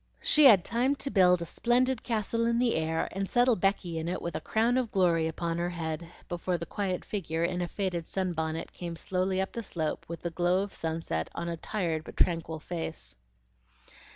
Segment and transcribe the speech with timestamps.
[0.23, 4.07] She had time to build a splendid castle in the air and settle Becky in
[4.07, 7.67] it with a crown of glory on her head, before the quiet figure in a
[7.67, 12.03] faded sunbonnet came slowly up the slope with the glow of sunset on a tired
[12.03, 13.15] but tranquil face.